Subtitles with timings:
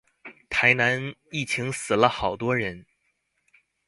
[0.49, 2.87] 台南疫情死了好多人